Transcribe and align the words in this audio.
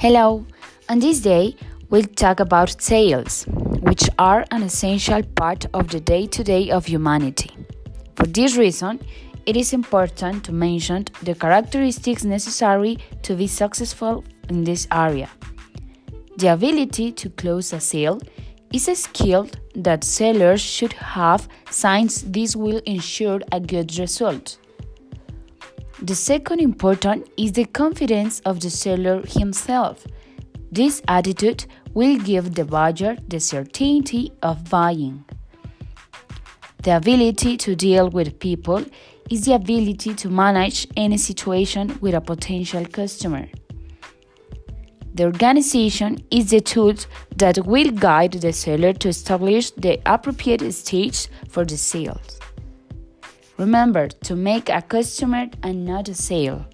Hello, 0.00 0.46
on 0.88 0.98
this 0.98 1.20
day 1.20 1.54
we'll 1.90 2.06
talk 2.16 2.40
about 2.40 2.80
sales, 2.80 3.44
which 3.82 4.08
are 4.18 4.46
an 4.50 4.62
essential 4.62 5.22
part 5.22 5.66
of 5.74 5.90
the 5.90 6.00
day 6.00 6.26
to 6.26 6.42
day 6.42 6.70
of 6.70 6.86
humanity. 6.86 7.50
For 8.16 8.24
this 8.24 8.56
reason, 8.56 8.98
it 9.44 9.58
is 9.58 9.74
important 9.74 10.42
to 10.44 10.52
mention 10.52 11.04
the 11.22 11.34
characteristics 11.34 12.24
necessary 12.24 12.96
to 13.20 13.34
be 13.34 13.46
successful 13.46 14.24
in 14.48 14.64
this 14.64 14.88
area. 14.90 15.28
The 16.38 16.54
ability 16.54 17.12
to 17.12 17.28
close 17.28 17.74
a 17.74 17.80
sale 17.80 18.22
is 18.72 18.88
a 18.88 18.94
skill 18.94 19.50
that 19.74 20.02
sellers 20.02 20.62
should 20.62 20.94
have 20.94 21.46
since 21.68 22.22
this 22.22 22.56
will 22.56 22.80
ensure 22.86 23.40
a 23.52 23.60
good 23.60 23.98
result. 23.98 24.59
The 26.02 26.14
second 26.14 26.60
important 26.60 27.28
is 27.36 27.52
the 27.52 27.66
confidence 27.66 28.40
of 28.46 28.60
the 28.60 28.70
seller 28.70 29.22
himself. 29.26 30.06
This 30.72 31.02
attitude 31.06 31.66
will 31.92 32.16
give 32.18 32.54
the 32.54 32.64
buyer 32.64 33.18
the 33.28 33.38
certainty 33.38 34.32
of 34.42 34.70
buying. 34.70 35.26
The 36.84 36.96
ability 36.96 37.58
to 37.58 37.76
deal 37.76 38.08
with 38.08 38.38
people 38.38 38.82
is 39.28 39.44
the 39.44 39.52
ability 39.52 40.14
to 40.14 40.30
manage 40.30 40.86
any 40.96 41.18
situation 41.18 41.98
with 42.00 42.14
a 42.14 42.20
potential 42.22 42.86
customer. 42.86 43.48
The 45.12 45.24
organization 45.24 46.24
is 46.30 46.48
the 46.48 46.62
tool 46.62 46.94
that 47.36 47.66
will 47.66 47.90
guide 47.90 48.32
the 48.32 48.54
seller 48.54 48.94
to 48.94 49.08
establish 49.08 49.72
the 49.72 50.00
appropriate 50.06 50.72
stage 50.72 51.28
for 51.50 51.66
the 51.66 51.76
sales. 51.76 52.40
Remember 53.60 54.08
to 54.08 54.34
make 54.34 54.70
a 54.70 54.80
customer 54.80 55.50
and 55.62 55.84
not 55.84 56.08
a 56.08 56.14
sale. 56.14 56.64